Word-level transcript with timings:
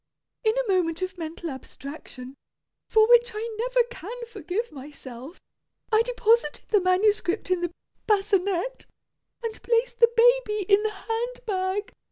In 0.43 0.55
a 0.57 0.67
moment 0.67 1.03
of 1.03 1.19
mental 1.19 1.51
abstraction, 1.51 2.33
for 2.89 3.07
which 3.07 3.33
I 3.35 3.55
never 3.59 3.83
can 3.91 4.25
forgive 4.25 4.71
myself, 4.71 5.39
I 5.91 6.01
deposited 6.01 6.63
the 6.69 6.81
manuscript 6.81 7.51
in 7.51 7.61
the 7.61 7.71
basinette, 8.07 8.87
and 9.43 9.61
placed 9.61 9.99
the 9.99 10.09
baby 10.17 10.63
in 10.63 10.81
the 10.81 10.89
hand 10.89 11.39
bag. 11.45 11.93